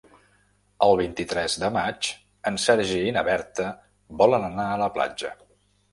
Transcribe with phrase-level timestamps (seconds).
[0.85, 2.09] El vint-i-tres de maig
[2.53, 3.69] en Sergi i na Berta
[4.23, 5.33] volen anar a la platja.